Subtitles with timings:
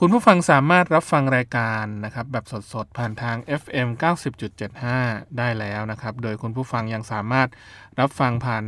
[0.00, 3.88] คุณผู้ฟังสามารถรับฟังรายการนะครับแบบสดๆ ผ่านทาง FM
[4.62, 7.48] 90.75 ได้แล้วนะครับ โดยคุณผู้ฟังยังสามารถ
[8.00, 8.64] รับฟังผ่าน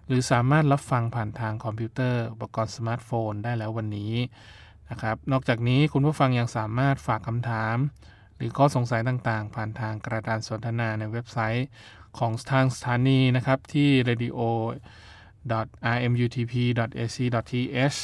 [0.07, 4.15] หรือสามารถรับฟังผ่านทางคอมพิวเตอร์ อุปกรณ์สมาร์ทโฟนได้แล้ววันนี้
[4.91, 7.77] นะครับ นอกจากนี้คุณผู้ฟังยังสามารถฝากคำถาม
[8.37, 11.67] หรือข้อสงสัยต่างๆ ผ่านทางกระดานสนทนาในเว็บไซต์
[12.19, 14.39] ของทางสถานีนะครับ ที่ radio
[15.97, 17.99] rmutp.ac.th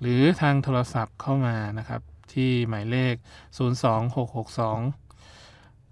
[0.00, 2.00] หรือทางโทรศัพท์เข้ามานะครับ
[2.32, 3.14] ที่หมายเลข
[3.58, 3.60] 02662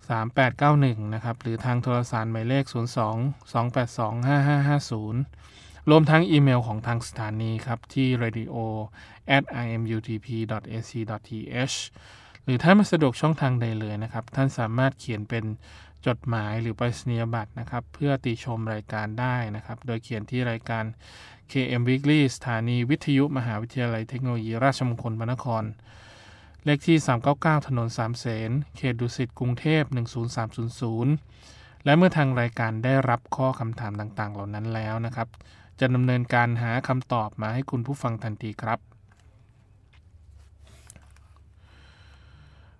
[0.08, 2.76] 3891 นะครับ หรือทางโทรศัพท์หมายเลข 02
[3.52, 8.54] 282 5550 รวมทั้งอีเมลของทางสถานีครับ ที่ radio
[9.36, 11.76] at imutp.ac.th
[12.44, 15.44] หรือถ้าไม่สะดวกช่องทางใดเลยนะครับ ท่านสามารถเขียนเป็น
[16.06, 20.84] จดหมายหรือไปรษณียบัตรนะครับ เพื่อติชมรายการได้นะครับ โดยเขียนที่รายการ
[21.52, 25.64] KM Weekly สถานีวิทยุมหาวิทยาลัยเทคโนโลยีราชมงคลพระนคร
[26.64, 26.96] เลขที่
[27.32, 35.28] 399 ถนนสามเสนเขตดุสิตกรุงเทพ 10300 และเมื่อทางรายการได้รับข้อคำถามต่างๆ เหล่านั้นแล้วนะครับ
[35.80, 38.78] จะดำเนินการหาคำตอบมาให้คุณผู้ฟังทันทีครับ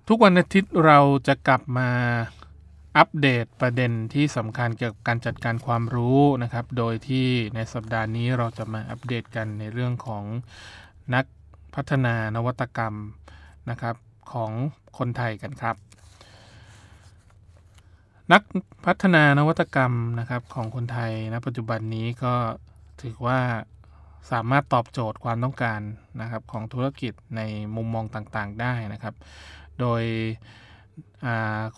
[0.08, 1.90] ทุกวันอาทิตย์เราจะกลับมา
[2.96, 10.24] อัปเดตประเด็นที่สำคัญเกี่ยวกับการจัดการความรู้นะครับ โดยที่ในสัปดาห์นี้เราจะมาอัปเดตกันในเรื่องของ
[11.14, 11.24] นัก
[11.74, 12.94] พัฒนานวัตกรรม
[13.70, 13.96] นะครับ
[14.32, 14.50] ของ
[14.98, 15.76] คนไทยกันครับ
[18.32, 18.42] นัก
[18.86, 22.34] พัฒนานวัตกรรมนะครับของคนไทยณปัจจุบันนี้ก็
[23.02, 23.40] ถือว่า
[24.30, 25.80] สามารถตอบโจทย์ความต้องการ
[26.20, 27.40] นะครับของธุรกิจใน
[27.76, 29.14] มุมมองต่างๆได้นะครับ
[29.80, 30.02] โดย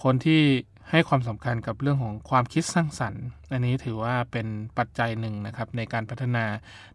[0.02, 0.42] คนที่
[0.90, 4.46] ให้ความสำคัญกับเรื่องของความคิดสร้างสรรค์ อันนี้ถือว่าเป็น
[4.78, 6.44] ปัจจัยหนึ่งนะครับในการพัฒนา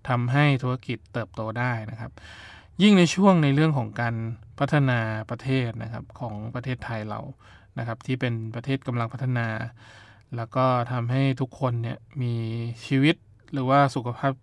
[0.10, 2.12] ทำให้ธุรกิจเติบโตได้นะครับ
[2.82, 4.16] ยิ่งในช่วงในเรื่องของการ
[4.60, 5.00] พัฒนา
[5.30, 7.20] ประเทศนะครับของประเทศไทยเรา
[7.80, 9.48] นะครับ ที่เป็นประเทศกำลังพัฒนา
[10.36, 12.34] แล้วก็ทำให้ทุกคนเนี่ยมี
[12.86, 13.16] ชีวิต
[13.54, 14.34] หรือว่าสุขภาพ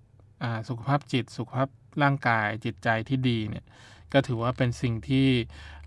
[0.69, 1.69] สุขภาพจิต สุขภาพ
[2.03, 3.65] ร่างกายจิตใจที่ดีเนี่ย
[4.13, 5.27] ก็ถือว่าเป็นสิ่งที่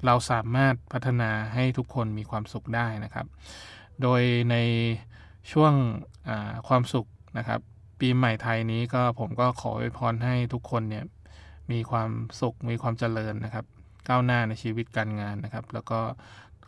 [0.06, 3.28] เราสามารถพัฒนาให้ทุกคนมีความสุขได้นะครับ
[4.02, 4.22] โดย
[4.52, 4.56] ใน
[5.52, 5.74] ช่วง
[6.68, 7.60] ความสุขนะครับ
[8.00, 11.06] ปีใหม่ไทยนี้ก็ผมก็ขออวยพรให้ทุกคนเนี่ย
[11.72, 12.10] มีความ
[12.42, 13.66] สุขมีความเจริญนะครับ
[14.10, 16.00] ก้าวหน้าในชีวิตการงานนะครับ แล้วก็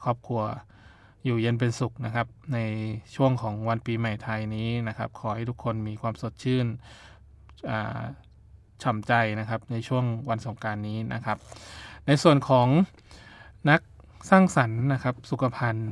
[0.04, 0.42] ครอบครัว
[1.25, 2.60] อยู่เย็นเป็นสุขนะครับ ใน
[3.16, 6.66] ช่วงของวันปีใหม่ไทยนี้นะครับ ขอให้ทุกคนมีความสดชื่น
[8.83, 11.38] ฉ่ำใจนะครับในช่วงวันสงการนี้นะครับ
[12.07, 12.68] ในส่วนของ
[13.69, 13.81] นัก
[14.30, 15.92] สร้างสรรค์นะครับสุขภัณฑ์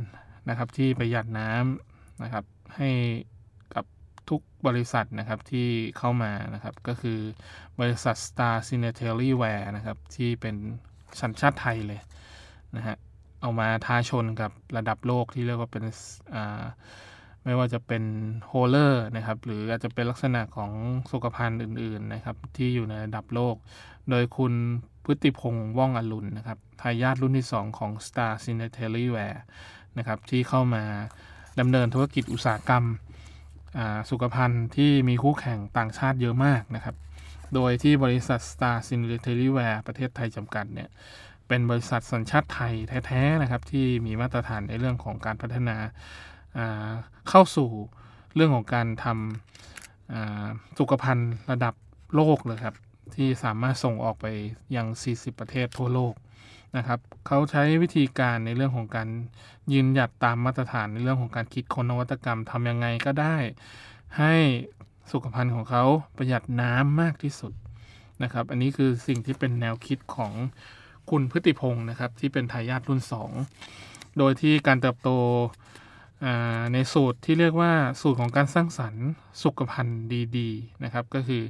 [0.50, 2.46] นะครับที่ประหยัดน้ำนะครับ
[2.78, 2.90] ให้
[3.76, 3.86] กับ
[4.30, 7.20] ทุกบริษัทนะครับที่เข้ามานะครับก็คือ
[7.80, 10.56] บริษัท Star s y n e t a r y w a r e นะครับที่เป็น
[11.22, 12.02] สัญชาติไทยเลย
[12.76, 12.98] นะฮะ
[13.42, 15.84] เอามาท้าชนกับระดับโลกที่เรียกว่าเป็น
[17.44, 18.04] ไม่ว่าจะเป็น
[18.48, 20.72] โฮเลอร์นะครับหรืออาจจะเป็นลักษณะของ
[21.12, 23.56] สุขภัณฑ์อื่นๆนะครับที่อยู่ในระดับโลก
[24.10, 24.54] โดยคุณ
[25.06, 29.40] พฤติพงศ์ว่องอรุณนะครับทายาทรุ่นที่ 2 ของ Star s y n e t a r y w a r e
[29.98, 30.84] นะครับที่เข้ามา
[31.60, 32.84] ดำเนินธุรกิจอุตสาหกรรม
[34.10, 36.96] สุขภัณฑ์ที่มีคู่แข่งต่างชาติเยอะมากนะครับ
[37.56, 40.90] โดยที่บริษัท Star s y n e t a r y w a r e ประเทศไทยจำกัดเนี่ย
[41.48, 42.74] เป็นบริษัทสัญชาติไทย
[43.08, 45.78] แท้ๆนะครับที่มีมาตรฐานในเรื่องของการพัฒนา
[47.30, 47.70] เข้าสู่
[48.36, 51.74] เรื่องของการทำสุขภัณฑ์ระดับ
[52.16, 52.76] โลกเลยครับ
[53.16, 54.26] ที่สามารถส่งออกไป
[54.76, 56.14] ยัง 40 ประเทศทั่วโลก
[56.78, 59.10] นะครับเขาใช้วิธีการในเรื่องของการ
[59.74, 63.36] ยืนหยัดตามมาตรฐานในเรื่องของการคิดค้นนวัตกรรมทำยังไงก็ได้
[64.18, 64.34] ให้
[65.12, 65.84] สุขภัณฑ์ของเขา
[66.18, 67.54] ประหยัดน้ำมากที่สุด
[68.24, 70.34] นะครับ อันนี้คือสิ่งที่เป็นแนวคิดของ
[71.10, 73.02] คุณพฤติพงศ์นะครับ ที่เป็นทายาทรุ่น
[73.60, 75.10] 2 โดยที่การเติบโต
[76.74, 79.06] ในสูตรที่เรียกว่าสูตรของการสร้างสรรค์
[79.44, 80.04] สุขภัณฑ์
[80.38, 81.44] ดีๆนะครับ ก็คือ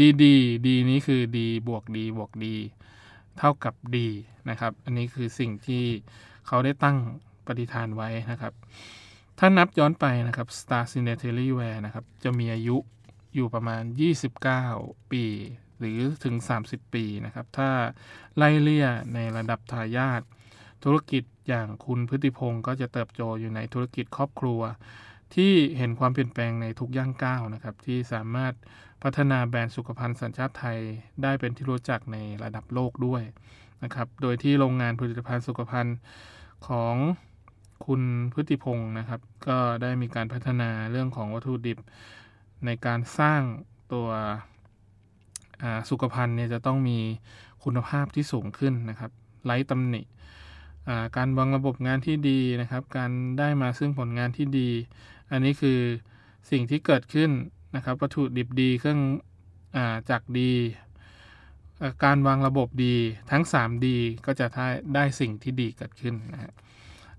[0.00, 0.34] ดีดี
[0.66, 2.56] ดีนี้คือดีบวกดีบวกดี
[3.38, 4.08] เท่ากับดี
[4.50, 5.84] นะครับ อันนี้คือสิ่งที่
[6.46, 6.96] เขาได้ตั้ง
[7.46, 8.52] ปฏิฐานไว้นะครับ
[9.38, 12.76] ถ้านับย้อนไปนะครับ Star c i n e t a r y w a r e นะครับจะมีอายุ
[13.34, 13.82] อยู่ประมาณ
[14.46, 15.24] 29 ปี
[15.78, 16.34] หรือถึง
[16.64, 17.70] 30 ปีนะครับ ถ้า
[18.36, 20.22] ไล่เลี่ยในระดับทายาท
[20.84, 24.60] ธุรกิจอย่างคุณพฤติพงศ์ก็จะเติบโตอยู่ในธุรกิจครอบครัว
[25.34, 28.52] ที่เห็นความเปลี่ยนแปลงในทุกย่างก้าวนะครับ ที่สามารถ
[29.02, 30.78] พัฒนาแบรนด์สุขภัณฑ์สัญชาติไทย
[31.22, 33.22] ได้เป็นที่รู้จักในระดับโลกด้วย
[33.84, 35.96] นะครับ โดยที่โรงงานผลิตภัณฑ์สุขภัณฑ์
[36.68, 36.94] ของ
[37.86, 38.02] คุณ
[38.32, 41.78] พฤติพงศ์นะครับ ก็ได้มีการพัฒนาเรื่องของวัตถุดิบ
[42.66, 43.40] ในการสร้าง
[43.92, 44.08] ตัว
[45.90, 46.98] สุขภัณฑ์เนี่ยจะต้องมี
[47.64, 49.10] คุณภาพที่สูงขึ้นนะครับ
[49.44, 50.02] ไร้ตำหนิ
[51.16, 54.70] การวางระบบงานที่ดีนะครับ การได้มาซึ่งผลงานที่ดี
[55.30, 55.78] อันนี้คือ
[56.50, 57.30] สิ่งที่เกิดขึ้น
[57.76, 59.00] นะครับ วัตถุดิบดีเครื่อง
[59.76, 59.78] อ
[60.10, 60.52] จากดี
[62.04, 62.94] การวางระบบดี
[63.30, 66.52] ทั้ง3ดีก็จะได้ได้สิ่งที่ดีเกิดขึ้นนะฮะ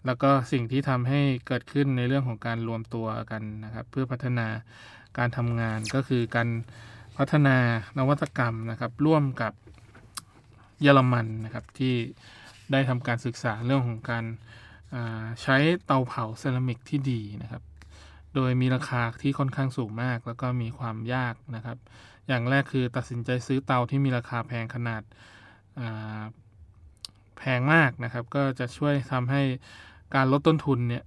[0.06, 4.48] แล้วก็สิ่งที่ทำให้เกิดขึ้นในเรื่องของการรวมตัวกันนะครับ เพื่อพัฒนา
[5.18, 6.50] การทำงานก็คือการ
[7.18, 7.58] พัฒนา
[7.98, 9.54] นวัตกรรมนะครับ ร่วมกับ
[10.82, 11.96] เยอรมันนะครับที่
[12.72, 14.26] ได้ทำการศึกษาเรื่องของการ
[15.42, 17.64] ใช้เตาเผาเซรามิกที่ดีนะครับ
[18.36, 21.78] โดยมีราคาที่ค่อนข้างสูงมาก แล้วก็มีความยากนะครับ
[22.28, 25.02] อย่างแรกคือตัดสินใจซื้อเตาที่มีราคาแพงขนาด
[27.38, 29.42] แพงมากนะครับ ก็จะช่วยทำให้
[30.16, 31.04] การลดต้นทุนเนี่ย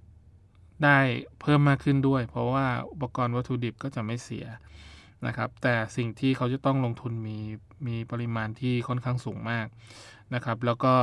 [0.83, 0.99] ได้
[1.41, 4.45] เพิ่มมากขึ้นด้วย เพราะว่าอุปกรณ์วัตถุดิบก็จะไม่เสีย
[5.27, 7.37] นะครับ แต่สิ่งที่เขาจะต้องลงทุนมี
[7.87, 9.67] มีปริมาณที่ค่อนข้างสูงมาก
[10.33, 10.93] นะครับ แล้วก็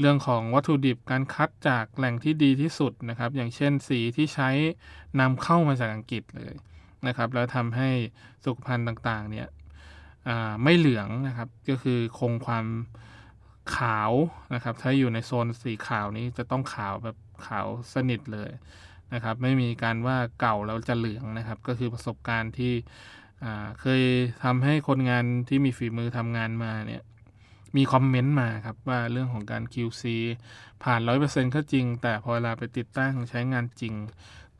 [0.00, 4.50] เรื่องของวัตถุดิบการคัดจากแหล่งที่ดีที่สุดนะครับ อย่างเช่นสีที่ใช้
[5.20, 6.54] นำเข้ามาจากอังกฤษเลย
[7.06, 7.90] นะครับ แล้วทำให้
[8.44, 9.48] สุขภัณฑ์ต่างๆเนี่ย
[10.62, 12.66] ไม่เหลืองนะครับ ก็คือคงความ
[13.76, 14.12] ขาว
[14.54, 17.16] นะครับ ถ้าอยู่ในโซนสีขาวนี้จะต้องขาวแบบ
[17.46, 18.50] ขาวสนิทเลย
[19.14, 22.72] นะครับ ไม่มีการว่าเก่าแล้วจะเหลืองนะครับ ก็คือประสบการณ์ที่
[23.80, 24.02] เคย
[24.44, 27.02] ทำให้คนงานที่มีฝีมือทำงานมาเนี่ย
[27.76, 30.02] มีคอมเมนต์มาครับว่าเรื่องของการ QC
[30.84, 33.94] ผ่าน 100%ก็จริง แต่พอเวลาไปติดตั้งใช้งานจริง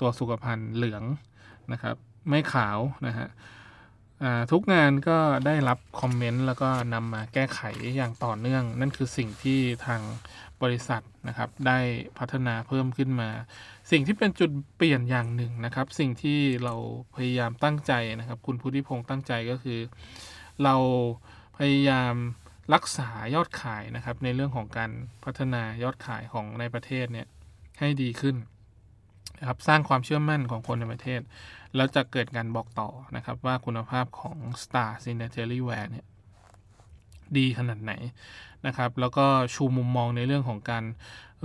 [0.01, 1.05] ตัวสุขภัณฑ์เหลือง
[1.73, 1.97] นะครับ
[2.29, 3.29] ไม่ขาวนะฮะ
[4.53, 7.61] ทุกงานก็ได้รับคอมเมนต์แล้วก็นำมาแก้ไข
[7.97, 10.01] อย่างต่อเนื่อง นั่นคือสิ่งที่ทาง
[10.63, 11.79] บริษัทนะครับ ได้
[12.19, 13.31] พัฒนาเพิ่มขึ้นมา
[13.91, 16.75] สิ่งที่เป็นจุดเปลี่ยนอย่างหนึ่งนะครับ สิ่งที่เรา
[17.17, 19.81] พยายามตั้งใจนะครับ คุณพุทธิพงศ์ตั้งใจก็คือ
[20.65, 20.75] เรา
[21.59, 22.15] พยายาม
[22.75, 24.91] รักษายอดขายนะครับ ในเรื่องของการ
[25.25, 27.27] พัฒนายอดขายของในประเทศเนี่ย
[27.79, 28.37] ให้ดีขึ้น
[29.39, 31.21] นะครับสร้างความเชื่อมั่นของคนในประเทศ
[31.77, 35.91] แล้วจะเกิดการบอกต่อนะครับ ว่าคุณภาพของ Star s i n a t e r y w a r e
[35.91, 36.07] เนี่ย
[37.37, 37.93] ดีขนาดไหน
[38.67, 40.85] นะครับ แล้วก็ชูมุมมองในเรื่องของการ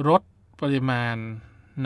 [0.08, 0.22] ลด
[0.62, 1.16] ปริมาณ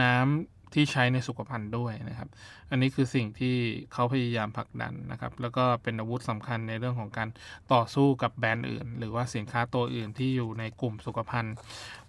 [0.02, 2.30] น้ำ ที่ใช้ในสุขภัณฑ์ด้วยนะครับ
[2.70, 3.56] อันนี้คือสิ่งที่
[3.94, 7.30] เขาพยายามผลักดันนะครับ แล้วก็เป็นอาวุธสำคัญในเรื่องของการ
[7.74, 11.54] ต่อสู้กับแบรนด์อื่น หรือว่าสินค้าตัวอื่นที่อยู่ในกลุ่มสุขภัณฑ์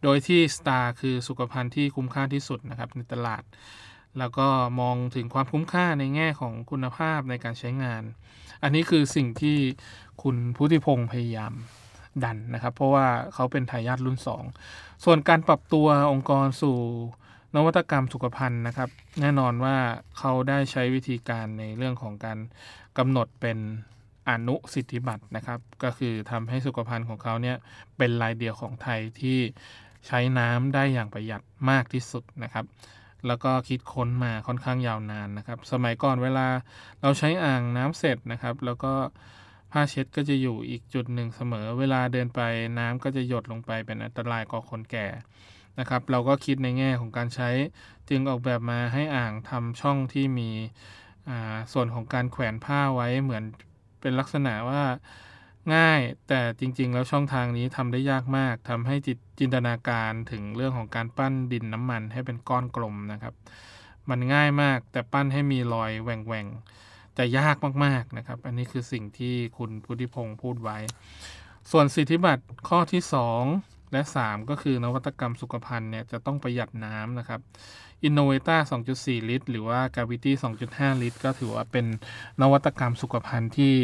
[0.03, 3.43] โดยที่ Star คือสุขภัณฑ์ที่คุ้มค่าที่สุดนะครับในตลาด
[4.19, 4.47] แล้วก็
[4.81, 8.03] มองถึงความคุ้มค่าในแง่ของคุณภาพในการใช้งาน
[8.63, 9.59] อันนี้คือสิ่งที่
[10.23, 11.53] คุณพุทธิพงศ์พยายาม
[12.25, 14.19] ดันนะครับ เพราะว่าเขาเป็นทายาทรุ่น
[14.61, 16.79] 2 ส่วนการปรับตัวองค์กรสู่
[17.55, 18.89] นวัตกรรมสุขภัณฑ์นะครับ
[19.21, 19.77] แน่นอนว่า
[20.19, 22.39] เขาได้ใช้วิธีการในเรื่องของการ
[22.99, 23.59] กำหนดเป็น
[24.29, 27.57] อนุสิทธิบัตรนะครับ ก็คือทำให้สุขภัณฑ์ของเขาเนี่ย
[27.99, 29.39] เป็นรายเดียวของไทยที่
[30.07, 32.65] ใช้น้ำได้อย่างประหยัดมากที่สุดนะครับ
[33.27, 36.47] แล้วก็คิดค้นมาค่อนข้างยาวนานนะครับ สมัยก่อนเวลา
[37.03, 38.93] เราใช้อ่างน้ำเสร็จนะครับ แล้วก็
[39.73, 42.41] ผ้าเช็ดก็จะอยู่อีกจุดหนึ่งเสมอ เวลาเดินไป
[42.79, 45.07] น้ำก็จะหยดลงไปเป็นอันตรายก่อคนแก่
[45.79, 47.51] นะครับเราก็คิดในแง่ของการใช้
[48.09, 50.51] จึงออกแบบมาให้อ่างทำช่องที่มี
[51.73, 53.45] ส่วนของการแขวนผ้าไว้เหมือน
[54.01, 54.83] เป็นลักษณะว่า
[55.75, 63.35] ง่ายแต่จริง ๆ แล้วช่องทางนี้ทำได้ยากมากทำให้จิตจินตนาการถึงเรื่องของการปั้นดินน้ำมันให้เป็นก้อนกลมนะครับ
[64.11, 70.79] มันง่ายมากแต่ปั้นให้มีรอยแหว่งๆจะยากมากๆนะครับ อันนี้คือสิ่งที่คุณพุทธิพงศ์พูดไว้
[71.71, 73.03] ส่วนสิทธิบัตรข้อที่
[73.43, 77.41] 2 และ 3 ก็คือนวัตกรรมสุขภัณฑ์เนี่ยจะต้องประหยัดน้ำนะครับ
[78.09, 78.57] Innovata
[78.93, 80.33] 2.4 ลิตร หรือว่า Gravity
[80.67, 81.87] 2.5 ลิตร ก็ถือว่าเป็น
[82.41, 83.75] นวัตกรรมสุขภัณฑ์ที่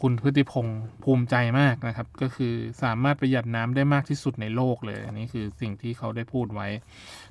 [0.00, 6.68] คุณพฤติพงศ์ภูมิใจมากนะครับ ก็คือสามารถประหยัดน้ำได้มากที่สุดในโลกเลย อันนี้คือสิ่งที่เขาได้พูดไว้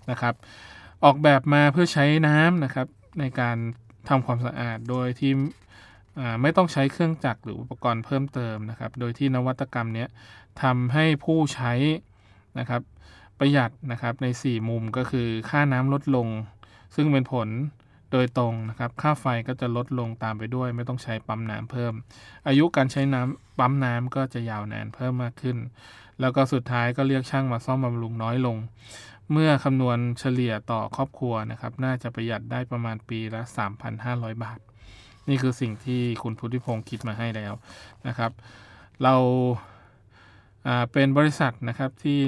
[0.09, 0.33] นะครับ
[1.03, 2.87] ออกแบบมาเพื่อใช้น้ำนะครับ
[3.19, 3.57] ในการ
[4.09, 5.31] ทำความสะอาดโดยที่
[6.41, 10.05] ไม่ต้องใช้เครื่องจักรหรืออุปกรณ์เพิ่มเติมนะครับ โดยที่นวัตกรรมนี้
[10.61, 11.73] ทำให้ผู้ใช้
[12.59, 12.81] นะครับ
[13.39, 16.27] ประหยัดนะครับใน 4 มุมก็คือค่าน้ำลดลง
[16.95, 17.49] ซึ่งเป็นผล
[18.11, 21.93] โดยตรงนะครับ ค่าไฟก็จะลดลงตามไปด้วย ไม่ต้องใช้ปั๊มน้ำเพิ่ม
[22.47, 25.57] อายุการใช้น้ำปั๊มน้ำก็จะยาวนานเพิ่มมากขึ้น
[26.19, 28.57] แล้วก็สุดท้ายก็เรียกช่างมาซ่อมบำรุงน้อยลง
[29.31, 33.41] เมื่อคำนวณเฉลี่ยต่อครอบครัวนะครับ น่าจะประหยัดได้ประมาณปีละ
[33.93, 34.59] 3,500 บาท
[35.29, 37.53] นี่คือสิ่งที่คุณพุทธิพงศ์คิดมาให้แล้ว
[38.07, 38.31] นะครับ
[39.03, 39.15] เรา
[40.91, 42.21] เป็นบริษัทนะครับที่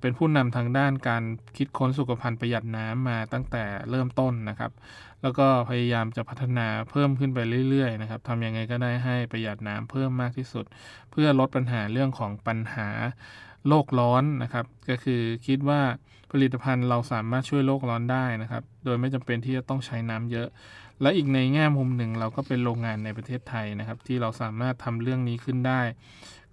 [0.00, 1.22] เป็นผู้นำทางด้านการ
[1.56, 4.72] คิดค้นสุขภัณฑ์ประหยัดน้ำมาตั้งแต่เริ่มต้นนะครับ
[5.22, 7.38] แล้วก็พยายามจะพัฒนาเพิ่มขึ้นไป
[7.70, 10.64] เรื่อยๆนะครับทำยังไงก็ได้ให้ประหยัดน้ำเพิ่มมากที่สุด
[11.10, 12.88] เพื่อลดปัญหาเรื่องของปัญหา
[13.68, 15.80] โลกร้อนนะครับ ก็คือคิดว่า
[16.32, 20.48] ผลิตภัณฑ์เราสามารถช่วยโลกร้อนได้นะครับ โดยไม่จำเป็นที่จะต้องใช้น้ำเยอะ
[21.02, 25.80] และอีกในแง่มุมหนึ่งเราก็เป็นโรงงานในประเทศไทยนะครับ ที่เราสามารถทำเรื่องนี้ขึ้นได้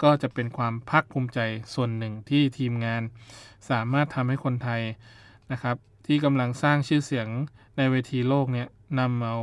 [0.04, 1.40] ก็จะเป็นความภาคภูมิใจ
[1.74, 3.02] ส่วนหนึ่งที่ทีมงาน
[3.70, 4.82] สามารถทำให้คนไทย
[5.52, 5.76] นะครับ
[6.08, 7.28] ที่กำลังสร้างชื่อเสียง
[7.78, 8.68] ในเวทีโลกเนี่ย
[9.00, 9.38] นำเอา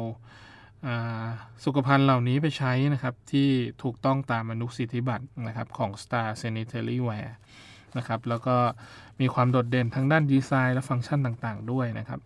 [1.64, 3.49] สุขภัณฑ์เหล่านี้ไปใช้นะครับ ที่
[3.82, 7.34] ถูกต้องตามอนุสิทธิบัตรนะครับของ Star Sanitary Ware
[7.96, 8.56] นะครับแล้วก็
[9.20, 12.20] มีความโดดเด่นทั้งด้านดีไซน์และฟังก์ชันต่างๆ ด้วยนะครับ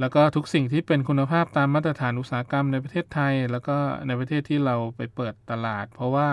[0.00, 6.28] แล้วก็ทุกสิ่งที่เป็นคุณภาพตามมาตรฐานอุตสาหกรรมในประเทศไทย แล้วก็ในประเทศที่เราไปเปิดตลาด เพราะว่า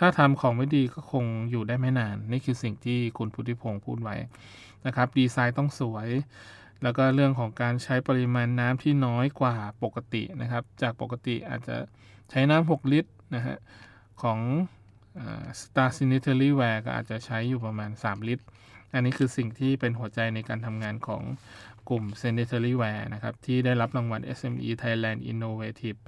[0.00, 4.16] ถ้าทำของไม่ดีก็คงอยู่ได้ไม่นาน นี่คือสิ่งที่คุณพุทธิพงศ์พูดไว้
[4.86, 6.08] นะครับ ดีไซน์ต้องสวย
[6.82, 11.76] แล้วก็เรื่องของการใช้ปริมาณน้ำที่น้อยกว่าปกตินะครับ จากปกติอาจจะ
[12.30, 13.56] ใช้น้ำ6ลิตรนะฮะ
[14.22, 14.38] ของ
[15.60, 18.44] Star Sanitary Ware ก็อาจจะใช้อยู่ประมาณ 3 ลิตร
[18.94, 21.22] อันนี้คือสิ่งที่เป็นหัวใจในการทำงานของ
[21.88, 25.98] กลุ่ม Sanitary Ware นะครับ ที่ได้รับรางวัล SME Thailand Innovative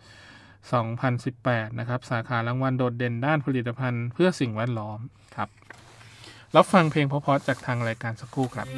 [0.68, 4.98] 2018 นะครับ สาขารางวัลโดดเด่นด้านผลิตภัณฑ์เพื่อสิ่งแวดล้อม
[5.36, 5.48] ครับ
[6.56, 8.68] รับฟังเพลงเพราะๆจากทางรายการสักครู่ครับ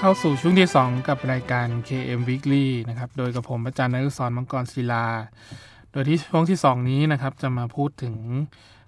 [0.00, 5.06] เข้าสู่ช่วงที่ 2 กับรายการ KM Weekly นะครับ โดยกับผมอาจารย์นฤศรมังกรศิลา
[5.92, 8.14] โดยที่ช่วงที่ 2 นี้นะครับ จะมาพูดถึง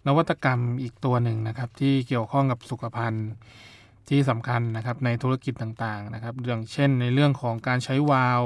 [0.06, 3.28] นวัตกรรมอีกตัวหนึ่งนะครับ ที่เกี่ยวข้องกับสุขภัณฑ์
[4.08, 8.44] ที่สำคัญนะครับในธุรกิจต่างๆนะครับอย่างเช่นในเรื่องของการใช้วาล์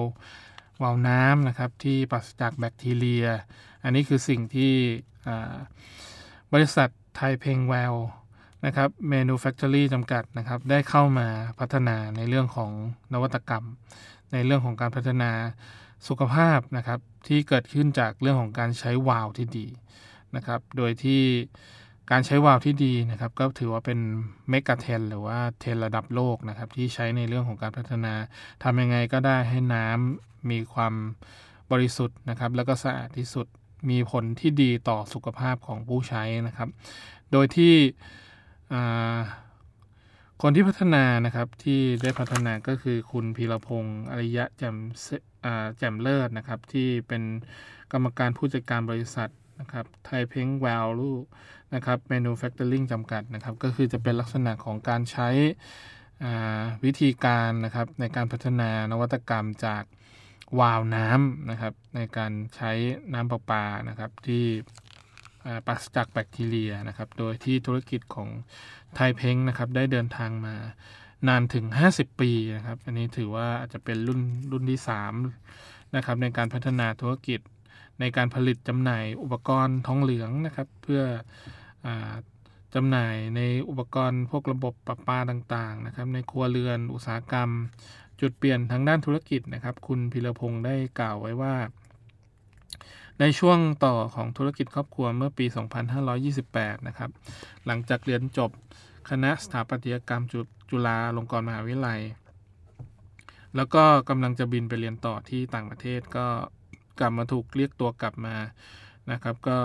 [0.83, 3.27] ววาล์วน้ำนะครับที่ปราศจากแบคทีเรีย
[3.85, 4.73] อันนี้คือสิ่งที่
[6.53, 7.95] บริษัทไทยเพงแวล
[8.65, 12.71] นะครับ Manufactory จำกัดนะครับ ได้เข้ามาพัฒนาในเรื่องของ
[13.13, 13.65] นวัตกรรม
[14.33, 15.31] ในเรื่องของการพัฒนา
[16.09, 19.67] สุขภาพนะครับ ที่เกิดขึ้นจากเรื่องของการใช้วาล์วที่ดี
[20.37, 21.23] นะครับ โดยที่
[22.11, 23.99] การใช้วาล์วที่ดีนะครับ ก็ถือว่าเป็น
[24.49, 28.15] เมกะเทนหรือว่าเทนระดับโลกนะครับ ที่ใช้ในเรื่องของการพัฒนา
[28.63, 30.95] ทำยังไงก็ได้ให้น้ำมีความ
[31.73, 33.47] บริสุทธิ์นะครับ แล้วก็สะอาดที่สุด
[33.91, 36.69] มีผลที่ดีต่อสุขภาพของผู้ใช้นะครับ
[37.33, 37.75] โดยที่
[40.43, 44.77] คนที่พัฒนานะครับที่ได้พัฒนาก็คือคุณพีรพงศ์อริยะแจ่ม
[45.79, 47.23] แจ่มเลิศนะครับ ที่เป็น
[47.93, 51.13] กรรมการผู้จัดการบริษัทนะครับไทยเพ้ง Value
[51.75, 55.29] นะครับ Manufacturing จำกัดนะครับ ก็คือจะเป็นลักษณะของการใช้
[56.85, 59.85] วิธีการนะครับในการพัฒนานวัตกรรมจาก
[60.61, 62.73] วาวน้ำนะครับในการใช้
[63.15, 64.45] น้ำประปานะครับที่
[65.67, 68.29] ปราศจากแบคทีเรียนะครับ โดยที่ธุรกิจของ
[68.95, 70.55] ไทยเพ้งนะครับได้เดินทางมา
[71.29, 74.21] นานถึง 50 ปีนะครับ อันนี้ถือว่าอาจจะเป็นรุ่น
[74.53, 74.81] รุ่นที่
[75.39, 77.41] 3นะครับในการพัฒนาธุรกิจ
[78.01, 81.03] ในการผลิตจำหน่ายอุปกรณ์ทองเหลืองนะครับ เพื่อ
[81.87, 81.89] อ
[82.75, 87.51] จำหน่ายในอุปกรณ์พวกระบบประปาต่างๆนะครับ ในครัวเรือนอุตสาหกรรม
[88.21, 91.55] จุดเปลี่ยนทางด้านธุรกิจนะครับ คุณพิรพงศ์ได้กล่าวไว้ว่า
[93.21, 95.47] ในช่วงต่อของธุรกิจครอบครัวเมื่อปี
[96.17, 97.11] 2528 นะครับ
[97.67, 98.51] หลังจากเรียนจบ
[99.11, 100.35] คณะสถาปัตยกรรมจ
[100.71, 102.01] จุฬาลงกรณ์มหาวิทยาลัย
[103.57, 106.27] แล้วก็กำลังจะบินไปเรียนต่อที่ต่างประเทศก็
[107.01, 108.37] กลับมาถูกเรียกตัวกลับมา
[109.11, 109.59] นะครับ ก็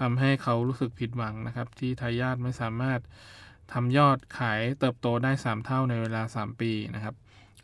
[0.00, 3.00] ทำให้เขารู้สึกผิดหวังนะครับ ที่ทายาทไม่สามารถ
[3.72, 7.14] ทำยอดขายเติบโตได้ 3 เท่าในเวลา 3 ปีนะครับ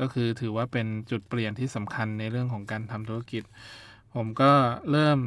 [0.00, 3.42] ก็คือถือว่าเป็นจุดเปลี่ยนที่สำคัญในเรื่องของการทำธุรกิจ
[4.14, 4.52] ผมก็
[4.90, 5.18] เริ่ม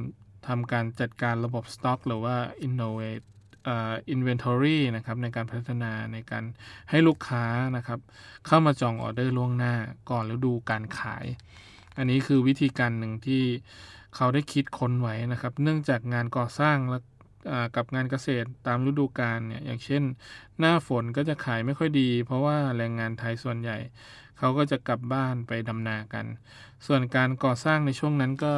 [0.48, 3.26] ทำการจัดการระบบสต็อกหรือว่า innovate
[3.74, 6.44] uh, inventory นะครับในการพัฒนาในการ
[6.90, 7.46] ให้ลูกค้า
[7.78, 8.00] นะครับ
[8.48, 9.74] เข้ามาจองออเดอร์ล่วงหน้า
[10.10, 11.26] ก่อนฤดูการขาย
[11.98, 13.44] อันนี้คือวิธีการหนึ่งที่
[14.16, 17.00] เขาได้คิดค้นไว้นะครับ เนื่องจากงานก่อสร้างและ
[17.76, 20.04] กับงานเกษตรตามฤดูกาลเนี่ยอย่างเช่น
[20.60, 23.78] หน้าฝนก็จะขายไม่ค่อยดี เพราะว่าแรงงานไทยส่วนใหญ่
[24.42, 26.26] เขาก็จะกลับบ้านไปดำนากัน
[26.86, 28.54] ส่วนการก่อสร้างในช่วงนั้นก็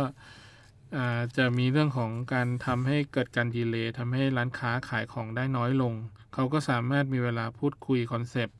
[1.38, 5.94] จะมีเรื่องของการทำให้เกิดการ delay ทำให้ร้านค้าขายของได้น้อยลง
[6.34, 8.58] เขาก็สามารถมีเวลาพูดคุยคอนเซปต์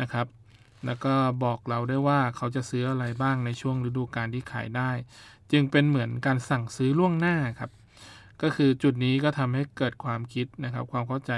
[0.00, 0.26] นะครับ
[0.86, 4.90] แล้วก็บอกเราได้ว่าเขาจะซื้ออะไรบ้างในช่วงฤดูกาลที่ขายได้
[5.52, 7.70] จึงเป็นเหมือนการสั่งซื้อล่วงหน้าครับ
[8.42, 11.32] ก็คือจุดนี้ก็ทำให้เกิดความคิดนะครับ ความเข้าใจ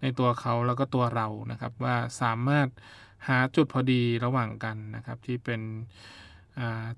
[0.00, 2.68] ในตัวเขาแล้วก็ตัวเรานะครับ ว่าสามารถ
[3.28, 5.60] หาจุดพอดีระหว่างกันนะครับ ที่เป็น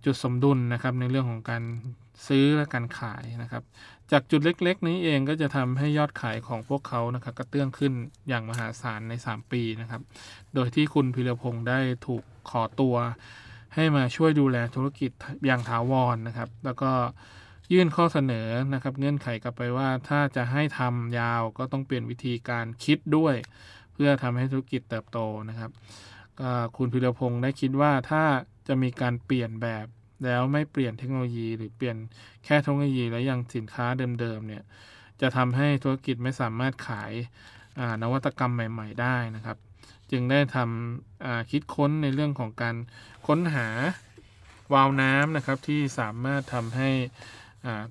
[0.04, 1.62] จุดสมดุลนะครับในเรื่องของการ
[2.26, 3.62] ซื้อและการขายนะครับ
[4.12, 7.92] จากจุดเล็กๆ นี้เองก็จะทำให้ยอดขายของพวกเขานะครับกระเตื้องขึ้น
[8.28, 10.02] อย่างมหาศาลใน 3 ปีนะครับ
[10.54, 12.96] โดยที่คุณพิรพงศ์ได้ถูกขอตัว
[13.74, 15.10] ให้มาช่วยดูแลธุรกิจ
[15.46, 16.90] อย่างถาวรนนะครับ แล้วก็
[17.72, 23.34] ยื่นข้อเสนอนะครับ เงื่อนไขกลับไปว่าถ้าจะให้ทำยาวก็ต้องเปลี่ยนวิธีการคิดด้วย
[23.92, 25.70] เพื่อทำให้ธุรกิจเติบโตนะครับ
[26.76, 28.24] คุณพิรพงศ์ได้คิดว่าถ้า
[28.68, 29.86] จะมีการเปลี่ยนแบบ
[30.24, 31.96] แล้วไม่เปลี่ยนเทคโนโลยี หรือเปลี่ยน
[32.44, 33.86] แค่เทคโนโลยีและยังสินค้า
[34.20, 34.62] เดิมๆเนี่ย
[35.20, 37.12] จะทำให้ธุรกิจไม่สามารถขาย
[38.02, 39.56] นวัตกรรมใหม่ ๆ ได้นะครับ
[40.10, 42.76] จึงได้ทำคิดค้นในเรื่องของการ
[43.26, 43.68] ค้นหา
[44.72, 46.90] วาล์วน้ำนะครับที่สามารถทำให้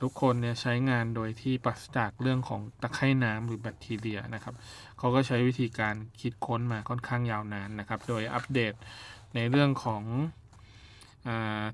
[0.01, 4.55] ทุกคนเนี่ยใช้งานโดยที่ปราศจากเรื่องของตะไคร่น้ำหรือแบคทีเรียนะครับ
[4.97, 8.73] เขาก็ใช้วิธีการคิดค้นมาค่อนข้างยาวนานนะครับ โดยอัปเดต
[9.35, 10.03] ในเรื่องของ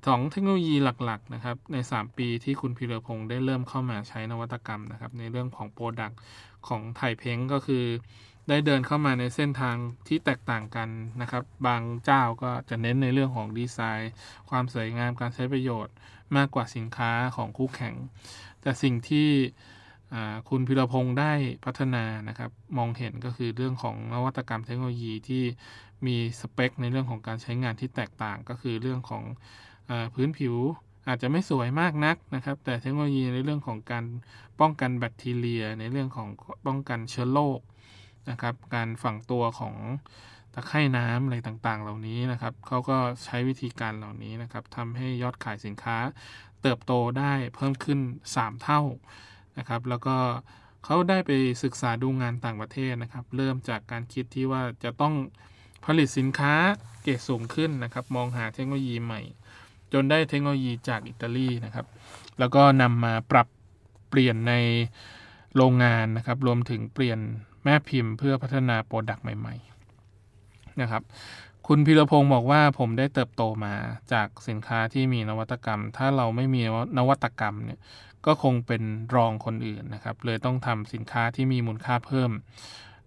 [0.08, 6.20] สองเทคโนโลยีหลักๆนะครับใน 3 ปีที่คุณพิรพงศ์ได้เริ่มเข้ามาใช้นวัตกรรมนะครับในเรื่องของโปรดักต์
[6.68, 7.86] ของไทยเพ้งก็คือ
[8.50, 9.76] ได้เดินเข้ามาในเส้นทาง
[10.08, 10.90] ที่แตกต่างกัน
[11.22, 14.14] นะครับ บางเจ้าก็จะเน้นในเรื่องของดีไซน์
[14.50, 15.94] ความสวยงามการใช้ประโยชน์
[16.38, 17.96] มากกว่าสินค้าของคู่แข่ง
[18.62, 19.30] แต่สิ่งที่
[20.50, 21.34] คุณพิรพงศ์ได้
[21.66, 25.44] พัฒนานะครับมองเห็นก็คือเรื่องของนวัตกรรมเทคโนโลยีที่
[26.06, 29.24] มีสเปค ในเรื่องของการใช้งานที่แตกต่าง ก็คือเรื่องของ
[29.90, 30.56] อพื้นผิว
[31.08, 34.06] อาจจะไม่สวยมากนักนะครับ แต่เทคโนโลยีในเรื่องของการ
[34.60, 36.28] ป้องกันแบคทีเรีย ในเรื่องของ
[36.68, 37.60] ป้องกันเชื้อโรค
[38.30, 39.76] นะครับ การฝังตัวของ
[40.58, 45.98] ตะไคร่น้ำอะไรต่างๆ เหล่านี้นะครับเขาก็ใช้วิธีการเหล่านี้นะครับทำให้ยอดขายสินค้า
[46.62, 48.00] เติบโตได้เพิ่มขึ้น
[48.34, 48.82] 3 เท่า
[49.58, 50.16] นะครับ แล้วก็
[50.86, 51.32] เขาได้ไป
[51.64, 55.14] ศึกษาดูงานต่างประเทศนะครับ เริ่มจากการคิดที่ว่าจะต้อง
[55.86, 56.54] ผลิตสินค้า
[57.04, 59.22] เกรดสูงขึ้นนะครับ มองหาเทคโนโลยีใหม่
[59.94, 61.86] จนได้เทคโนโลยีจากอิตาลีนะครับ
[62.40, 63.48] แล้วก็นำมาปรับ
[64.10, 64.54] เปลี่ยนใน
[65.56, 67.20] โรงงานนะครับ รวมถึงเปลี่ยน
[67.64, 69.77] แม่พิมพ์เพื่อพัฒนาโปรดักต์ใหม่ ๆ
[70.82, 71.04] นะครับ
[71.68, 73.74] คุณพิรพงศ์บอกว่าผมได้เติบโตมา
[74.14, 76.62] จากสินค้าที่มีนวัตกรรม ถ้าเราไม่มี
[76.98, 77.80] นวัตกรรมเนี่ย
[78.26, 78.84] ก็คงเป็น
[79.16, 82.32] รองคนอื่นนะครับ เลยต้องทำสินค้าที่มีมูลค่าเพิ่ม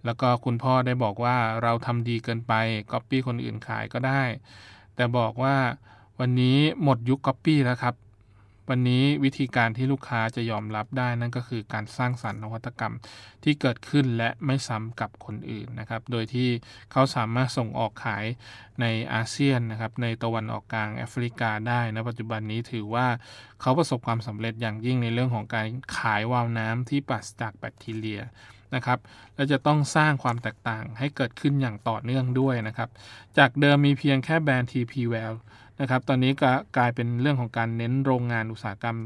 [0.05, 2.53] แล้วก็คุณพ่อได้บอกว่าเราทำดีเกินไป
[2.93, 4.23] ก๊อปปี้คนอื่นขายก็ได้
[4.97, 5.57] แต่บอกว่า
[6.21, 7.95] วันนี้หมดยุคก๊อปปี้แล้วครับ
[8.73, 12.95] วันนี้วิธีการที่ลูกค้าจะยอมรับได้นั่นก็คือการสร้างสรรค์นวัตกรรม
[13.45, 16.49] ที่เกิดขึ้นและไม่ซ้ำกับคนอื่นนะครับ โดยที่
[16.93, 18.25] เขาสามารถส่งออกขาย
[18.81, 23.07] ในอาเซียนนะครับในตะวันออกกลางแอฟริกาได้นะปัจจุบันนี้ถือว่า
[23.61, 25.67] เขาประสบความสำเร็จอย่างยิ่งในเรื่องของการ
[25.99, 28.21] ขายวาล์วน้ำที่ปราศจากแบคทีเรีย
[28.75, 28.99] นะครับ
[29.35, 32.89] และจะต้องสร้างความแตกต่างให้เกิดขึ้นอย่างต่อเนื่องด้วยนะครับ
[33.39, 35.35] จากเดิมมีเพียงแค่แบรนด์ TP Well
[35.81, 38.99] นะครับตอนนี้ก็กลายเป็นเรื่องของการเน้นโรงงานอุตสาหกรรม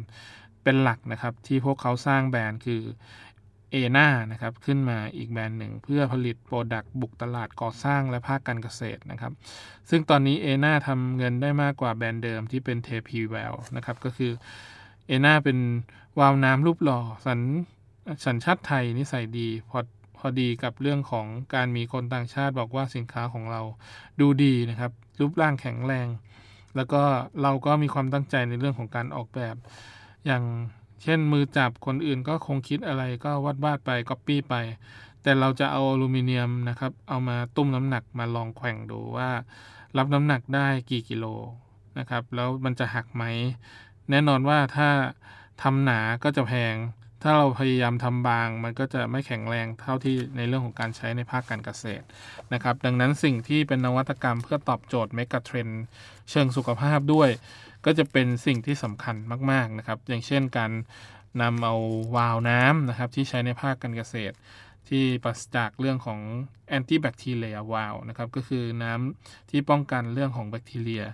[0.63, 2.83] เป็นหลักนะครับ ที่พวกเขาสร้างแบรนด์คือ
[3.71, 9.33] เอนานะครับขึ้นมาอีกแบรนด์หนึ่ง เพื่อผลิต product บุกตลาดก่อสร้างและภาคการเกษตรนะครับ
[9.91, 14.33] ซึ่งตอนนี้เอนาทำเงินได้มากกว่าแบรนด์เดิมที่เป็น TP Well นะครับก็คือ
[15.07, 15.59] เอนาเป็น
[16.21, 17.41] วาวน้ำรูปหล่อสัน
[18.27, 19.79] สัญชาติไทยนิสัยดีพอ
[20.19, 23.61] พอดีกับเรื่องของการมีคนต่างชาติบอกว่าสินค้าของเรา
[24.21, 26.07] ดูดีนะครับ รูปร่างแข็งแรง
[26.77, 27.03] แล้วก็
[27.43, 29.57] เราก็มีความตั้งใจในเรื่องของการออกแบบ
[30.27, 30.45] อย่าง
[31.03, 34.55] เช่นมือจับคนอื่นก็คงคิดอะไรก็วาดวาดไปก๊อปปี้ไป
[35.23, 39.31] แต่เราจะเอาอลูมิเนียมนะครับ เอามาตุ้มน้ำหนักมาลองแข่งดูว่า
[39.99, 41.25] รับน้ำหนักได้กี่กิโล
[41.99, 43.25] นะครับ แล้วมันจะหักไหม
[44.11, 44.89] แน่นอนว่าถ้า
[45.63, 46.75] ทำหนาก็จะแพง
[47.27, 52.05] ถ้าเราพยายามทำบาง มันก็จะไม่แข็งแรงเท่าที่ในเรื่องของการใช้ในภาคการเกษตร
[52.53, 55.69] นะครับ ดังนั้นสิ่งที่เป็นนวัตกรรมเพื่อตอบโจทย์เมกะเทรน
[56.31, 57.31] เชิงสุขภาพด้วย
[57.85, 59.17] ก็จะเป็นสิ่งที่สำคัญ
[59.51, 60.71] มากๆนะครับ อย่างเช่นการ
[61.43, 61.75] นำเอา
[62.17, 64.35] วาล์วน้ำนะครับ ที่ใช้ในภาคการเกษตร
[64.89, 66.21] ที่ปราศจากเรื่องของ
[66.69, 71.05] แอนตี้แบคทีเรียวาล์วนะครับ ก็คือน้ำที่ป้องกันเรื่องของแบคทีเรีย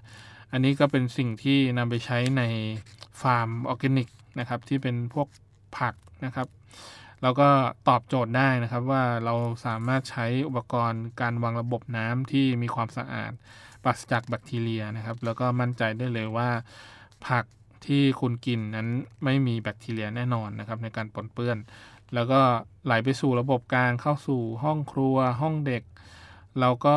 [0.52, 2.42] อันนี้ก็เป็นสิ่งที่นำไปใช้ใน
[3.20, 5.28] ฟาร์มออร์แกนิกนะครับ ที่เป็นพวก
[5.78, 6.48] ผักนะครับ
[7.22, 7.48] เราก็
[7.88, 9.34] ตอบโจทย์ได้นะครับว่าเรา
[9.66, 13.32] สามารถใช้อุปกรณ์การวางระบบน้ำที่มีความสะอาด
[13.84, 16.50] ปราศจากแบคทีเรียนะครับ แล้วก็มั่นใจได้เลยว่า
[17.26, 17.44] ผัก
[17.86, 18.88] ที่คุณกินนั้น
[19.24, 21.58] ไม่มีแบคทีเรียแน่นอนนะครับ ในการปนเปื้อน
[22.14, 22.40] แล้วก็
[22.84, 25.82] ไหลไปสู่ระบบกลางเข้าสู่ห้องครัว ห้องเด็ก
[26.60, 26.96] เราก็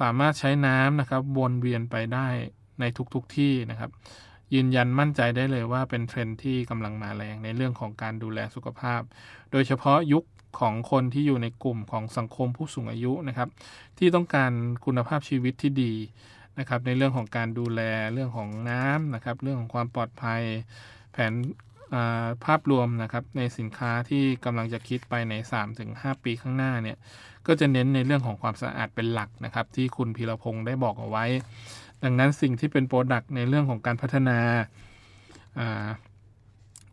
[0.00, 2.28] สามารถใช้น้ำนะครับวนเวียนไปได้
[2.80, 3.90] ในทุกๆทที่นะครับ
[4.54, 9.00] ยืนยันมั่นใจได้เลยว่าเป็นเทรนที่กำลังมาแรงในเรื่องของการดูแลสุขภาพ
[9.52, 10.24] โดยเฉพาะยุค
[10.60, 13.48] ของคนที่อยู่ในกลุ่มของสังคมผู้สูงอายุนะครับ
[13.98, 14.50] ที่ต้องการ
[14.84, 15.94] คุณภาพชีวิตที่ดี
[16.58, 17.80] นะครับในเรื่องของการดูแล
[18.12, 20.42] เรื่องของน้ำนะครับ เรื่องของความปลอดภัย
[21.12, 21.32] แผน
[22.44, 25.34] ภาพรวมนะครับในสินค้าที่กำลังจะคิดไปใน
[25.78, 26.98] 3-5 ปีข้างหน้าเนี่ย
[27.46, 31.24] ก็จะเน้นในเรื่องของความสะอาดเป็นหลักนะครับ ที่คุณพีรพงศ์ได้บอกเอาไว้
[32.04, 34.38] ดังนั้นสิ่งที่เป็นโปรดักต์ในเรื่องของการพัฒนา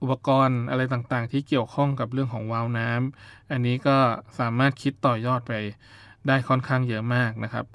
[0.01, 3.97] อุปกรณ์อะไรต่างๆ ที่เกี่ยวข้องกับเรื่องของวาล์วน้ำอันนี้ก็
[4.39, 5.53] สามารถคิดต่อยอดไป
[6.27, 7.65] ได้ค่อนข้างเยอะมากนะครับ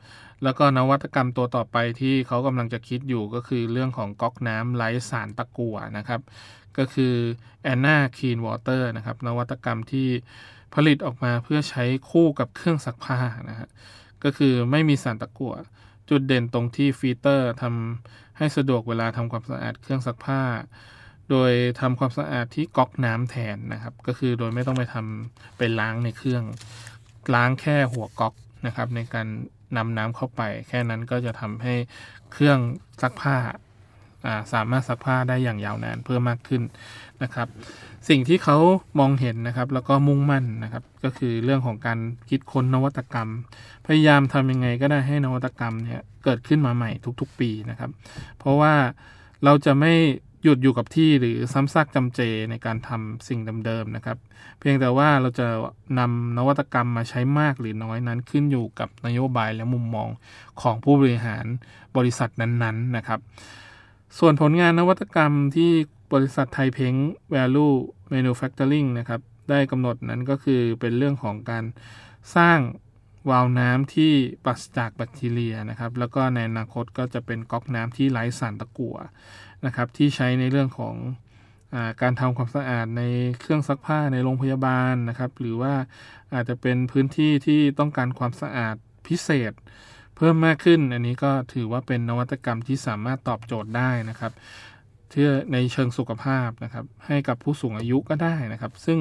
[0.43, 6.21] แล้วก็นวัตกรรมตัวต่อไปที่เขากำลังจะคิดอยู่ก็คือเรื่องของก๊อกน้ำไร้สารตะกั่วนะครับ
[6.79, 7.14] ก็คือ
[7.73, 10.09] Anna Clean Water นะครับ นวัตกรรมที่
[10.75, 13.19] ผลิตออกมาเพื่อใช้คู่กับเครื่องซักผ้า
[13.51, 13.69] นะฮะ
[14.25, 15.55] ก็คือไม่มีสารตะกั่ว
[16.11, 20.42] จุดเด่นตรงที่ฟีเตอร์ทำให้สะดวกเวลาทำความสะอาดเครื่องซักผ้า
[21.31, 26.44] โดยทำความสะอาดที่ก๊อกน้ำแทนนะครับ ก็คือโดยไม่ต้องไปทำไปล้างในเครื่อง
[27.35, 28.35] ล้างแค่หัวก๊อก
[28.66, 29.27] นะครับ ในการ
[29.77, 31.75] นำน้ำเข้าไป แค่นั้นก็จะทำให้
[32.33, 32.59] เครื่อง
[33.03, 33.37] ซักผ้า
[34.53, 36.62] สามารถซักผ้าได้อย่างยาวนานเพิ่มมากขึ้น
[37.23, 37.49] นะครับ
[38.08, 38.56] สิ่งที่เขา
[38.98, 41.98] มองเห็นนะครับ แล้วก็มุ่งมั่นนะครับ ก็คือเรื่องของการ
[42.30, 43.28] คิดค้นนวัตกรรม
[43.86, 47.90] พยายามทำยังไงก็ได้ให้นวัตกรรมเนี่ยเกิดขึ้นมาใหม่ทุกๆ ปีนะครับ
[48.38, 48.74] เพราะว่า
[49.44, 49.92] เราจะไม่
[50.42, 54.18] หยุดอยู่กับที่หรือซ้ำซากจำเจในการทำสิ่งเดิมๆนะครับ
[54.58, 55.46] เพียงแต่ว่าเราจะ
[55.98, 60.08] นำนวัตกรรมมาใช้มากหรือน้อยนั้นขึ้นอยู่กับนโยบายและมุมมอง
[60.60, 61.44] ของผู้บริหาร
[61.96, 63.20] บริษัทนั้นๆนะครับ
[64.18, 65.72] ส่วนผลงานนวัตกรรมที่
[66.12, 66.94] บริษัทไทยเพ้ง
[67.35, 67.75] Value
[68.12, 69.20] Manufacturing นะครับ
[69.51, 71.64] ได้กำหนดนั้นก็คือเป็นเรื่องของการ
[72.37, 72.59] สร้าง
[73.31, 74.12] วาล์วน้ำที่
[74.44, 78.96] ปราศจากแบคทีเรียนะครับ แล้วก็ในอนาคตก็จะเป็นก๊อกน้ำที่ไร้สารตะกั่ว
[79.66, 80.96] นะครับ ที่ใช้ในเรื่องของ
[81.75, 83.03] อการทำความสะอาดใน
[83.40, 85.75] เครื่องซักผ้าในโรงพยาบาลนะครับ หรือว่า
[86.35, 88.75] อาจจะเป็นพื้นที่ที่ต้องการความสะอาด
[89.07, 89.53] พิเศษ
[90.16, 94.33] เพิ่มมากขึ้น อันนี้ก็ถือว่าเป็นนวัตกรรมที่สามารถตอบโจทย์ได้นะครับ
[95.11, 98.99] เพื่อในเชิงสุขภาพนะครับ ให้กับผู้สูงอายุก็ได้นะครับ ซึ่ง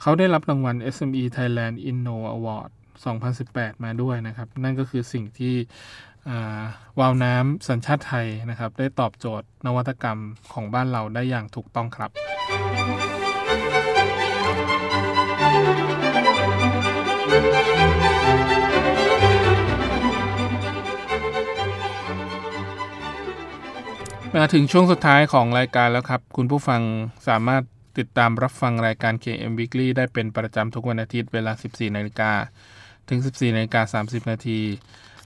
[0.00, 2.70] เขาได้รับรางวัล SME Thailand Inno Award
[3.26, 5.54] 2018 มาด้วยนะครับ นั่นก็คือสิ่งที่
[7.00, 10.18] วาวน้ำสัญชาติไทยนะครับ ได้ตอบโจทย์นวัตกรรม
[10.52, 12.10] ของบ้านเราได้อย่างถูกต้องครับ
[24.36, 26.82] มาถึงช่วงสุดท้ายของรายการแล้วครับ คุณผู้ฟัง
[27.28, 27.62] สามารถ
[27.98, 32.32] ติดตามรับฟังรายการ KM Weekly ได้เป็นประจำทุกวันอาทิตย์เวลา 14นาฬิกา
[33.08, 34.60] ถึง 14นาฬิกา30 นาที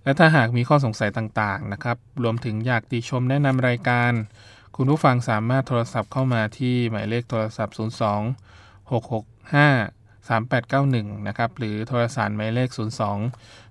[0.05, 4.13] และถ้าหากมีข้อสงสัยต่างๆนะครับ รวมถึงอยากติชมแนะนำรายการ
[4.77, 7.83] คุณผู้ฟังสามารถโทรศัพท์เข้ามาที่หมายเลขโทรศัพท์ 02
[8.91, 12.79] 665 3891 นะครับ หรือโทรศัพท์หมายเลข 02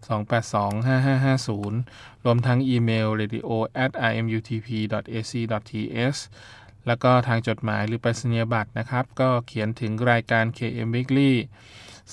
[0.07, 3.49] 282 5550 รวมทั้งอีเมล radio
[3.83, 4.69] at imutp
[5.13, 5.31] ac
[5.69, 6.21] th
[6.87, 11.31] แล้วก็ทางจดหมายหรือไปรษณียบัตรนะครับ ก็เขียนถึงรายการ KM Weekly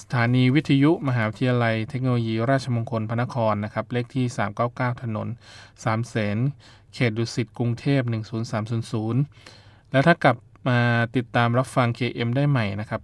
[0.00, 4.26] สถานีวิทยุมหาวิทยาลัยเทคโนโลยีราชมงคลพระนครนะครับ เลขที่
[4.64, 5.28] 399 ถนน
[5.84, 6.38] สามเสน
[6.94, 8.02] เขตดุสิตกรุงเทพ
[8.76, 10.36] 10300 แล้วถ้ากลับ
[10.68, 10.78] มา
[11.16, 13.02] ติดตามรับฟัง KM ได้ใหม่นะครับ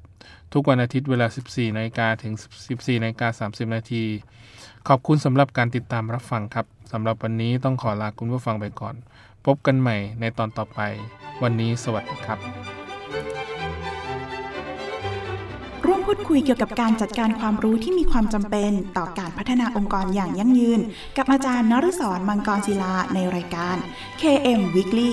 [0.53, 2.33] ทุกวันอาทิตย์เวลา 14นาฬิกาถึง
[2.69, 4.05] 14นาฬิกา30 นาที
[4.88, 8.95] ขอบคุณสำหรับการติดตามรับฟังครับสำหรับวันนี้ต้องขอลาคุณผู้ฟังไปก่อน
[9.47, 10.81] พบกันใหม่ในตอนต่อไป
[11.43, 12.38] วันนี้สวัสดีครับ
[15.87, 20.81] ร่วมพูดคุยเกี่ยวกับการจัดการความรู้ที่มีความจำเป็นต่อการพัฒนาองค์กรอย่างยั่งยืน
[21.17, 23.77] กับอาจารย์นฤศรมังกรศิลาในรายการ
[24.21, 25.12] KM Weekly